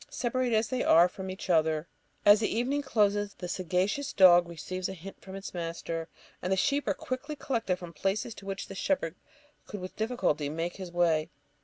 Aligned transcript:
Separated 0.09 0.55
as 0.55 0.69
they 0.69 0.83
are 0.83 1.07
from 1.07 1.29
each 1.29 1.47
other, 1.47 1.87
as 2.25 2.39
the 2.39 2.47
evening 2.47 2.81
closes 2.81 3.33
in 3.33 3.35
the 3.37 3.47
sagacious 3.47 4.13
dog 4.13 4.49
receives 4.49 4.89
a 4.89 4.95
hint 4.95 5.21
from 5.21 5.35
his 5.35 5.53
master, 5.53 6.09
and 6.41 6.51
the 6.51 6.57
sheep 6.57 6.87
are 6.87 6.95
quickly 6.95 7.35
collected 7.35 7.77
from 7.77 7.93
places 7.93 8.33
to 8.33 8.47
which 8.47 8.65
the 8.67 8.73
shepherd 8.73 9.13
could 9.67 9.79
with 9.79 9.95
difficulty 9.95 10.49
make 10.49 10.77
his 10.77 10.91
way. 10.91 11.29